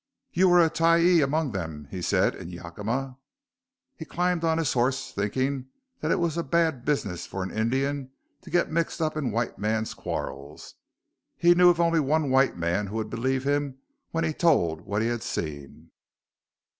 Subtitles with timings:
[0.31, 3.19] "You were a tyee among them," he said in Yakima.
[3.95, 5.67] He climbed on his horse thinking
[5.99, 8.09] that it was a bad business for an Indian
[8.41, 10.73] to get mixed up in white men's quarrels.
[11.37, 13.77] He knew of only one white man who would believe him
[14.09, 15.91] when he told what he had seen.